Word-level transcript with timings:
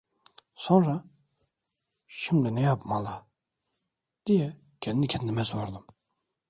Sonra, 0.55 1.03
"Şimdi 2.07 2.55
ne 2.55 2.61
yapmalı?" 2.61 3.25
diye 4.25 4.61
kendi 4.81 5.07
kendime 5.07 5.45
sordum. 5.45 5.85